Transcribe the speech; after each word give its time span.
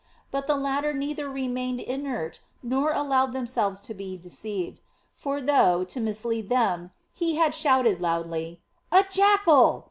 But 0.31 0.47
the 0.47 0.55
latter 0.55 0.95
neither 0.95 1.29
remained 1.29 1.79
inert 1.79 2.39
nor 2.63 2.91
allowed 2.91 3.33
themselves 3.33 3.79
to 3.81 3.93
be 3.93 4.17
deceived; 4.17 4.81
for 5.13 5.39
though, 5.39 5.83
to 5.83 5.99
mislead 5.99 6.49
them, 6.49 6.89
he 7.13 7.35
had 7.35 7.53
shouted 7.53 8.01
loudly: 8.01 8.63
"A 8.91 9.05
jackal!" 9.11 9.79